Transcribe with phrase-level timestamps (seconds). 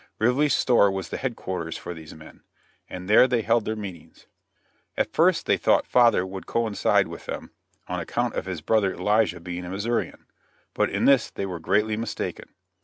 [0.19, 2.41] Rively's store was the headquarters for these men,
[2.89, 4.25] and there they held their meetings.
[4.95, 7.51] [Illustration: STAKING OUT LOTS.] At first they thought father would coincide with them
[7.87, 10.25] on account of his brother Elijah being a Missourian,
[10.73, 12.49] but in this they were greatly mistaken.